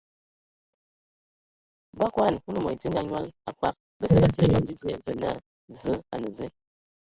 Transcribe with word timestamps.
Ba 1.97 2.05
akodan 2.07 2.35
Kulu 2.43 2.59
mod 2.63 2.73
edinga 2.75 2.99
a 3.03 3.07
nyal 3.09 3.25
a 3.49 3.51
kpag 3.57 3.75
basə 3.99 4.17
ba 4.21 4.27
sili 4.33 4.47
eyoŋ 4.53 4.63
dzidzia 4.67 4.95
və 5.05 5.13
naa: 5.21 5.41
Zǝ 5.81 5.93
a 6.13 6.15
ne 6.21 6.29
ve?. 6.37 6.47